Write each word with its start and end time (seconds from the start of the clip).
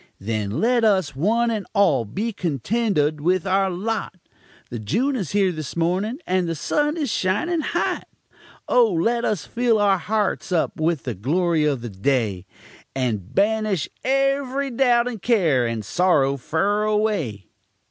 Then 0.19 0.59
let 0.59 0.83
us, 0.83 1.15
one 1.15 1.51
and 1.51 1.67
all, 1.75 2.05
be 2.05 2.33
contentud 2.33 3.21
with 3.21 3.45
our 3.45 3.69
lot; 3.69 4.15
The 4.71 4.79
June 4.79 5.15
is 5.15 5.33
here 5.33 5.51
this 5.51 5.75
mornin', 5.75 6.17
and 6.25 6.49
the 6.49 6.55
sun 6.55 6.97
is 6.97 7.11
shining 7.11 7.59
hot. 7.61 8.07
Oh! 8.67 8.91
let 8.91 9.23
us 9.25 9.45
fill 9.45 9.77
our 9.77 9.99
harts 9.99 10.51
up 10.51 10.79
with 10.79 11.03
the 11.03 11.13
glory 11.13 11.65
of 11.65 11.81
the 11.81 11.89
day, 11.91 12.47
And 12.95 13.35
banish 13.35 13.87
ev'ry 14.03 14.71
doubt 14.71 15.07
and 15.07 15.21
care 15.21 15.67
and 15.67 15.85
sorrow 15.85 16.35
fur 16.35 16.81
away! 16.81 17.51